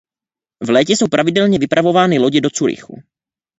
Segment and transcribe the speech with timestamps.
[0.63, 3.03] V létě jsou pravidelně vypravovány lodě do Curychu.